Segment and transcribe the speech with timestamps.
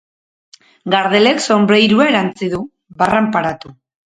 [0.93, 2.63] Gardelek sonbreirua erantzi du,
[3.05, 3.77] barran paratu.